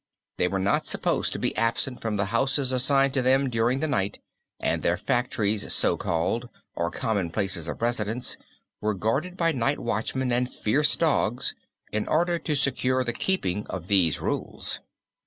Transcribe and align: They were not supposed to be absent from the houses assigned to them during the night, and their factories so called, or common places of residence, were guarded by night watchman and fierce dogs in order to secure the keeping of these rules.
They 0.39 0.47
were 0.47 0.57
not 0.57 0.87
supposed 0.87 1.31
to 1.33 1.37
be 1.37 1.55
absent 1.55 2.01
from 2.01 2.15
the 2.15 2.25
houses 2.33 2.71
assigned 2.71 3.13
to 3.13 3.21
them 3.21 3.51
during 3.51 3.81
the 3.81 3.87
night, 3.87 4.19
and 4.59 4.81
their 4.81 4.97
factories 4.97 5.71
so 5.71 5.95
called, 5.95 6.49
or 6.75 6.89
common 6.89 7.29
places 7.29 7.67
of 7.67 7.83
residence, 7.83 8.35
were 8.81 8.95
guarded 8.95 9.37
by 9.37 9.51
night 9.51 9.77
watchman 9.77 10.31
and 10.31 10.51
fierce 10.51 10.95
dogs 10.95 11.53
in 11.91 12.07
order 12.07 12.39
to 12.39 12.55
secure 12.55 13.03
the 13.03 13.13
keeping 13.13 13.67
of 13.67 13.89
these 13.89 14.19
rules. 14.19 14.79